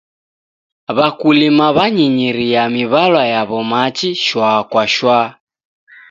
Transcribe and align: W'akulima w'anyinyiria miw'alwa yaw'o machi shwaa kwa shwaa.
W'akulima 0.95 1.67
w'anyinyiria 1.75 2.63
miw'alwa 2.73 3.23
yaw'o 3.33 3.59
machi 3.71 4.09
shwaa 4.25 4.61
kwa 4.71 4.83
shwaa. 4.93 5.29